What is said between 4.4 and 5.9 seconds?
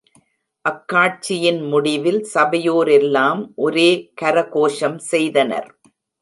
கோஷம் செய்தனர்.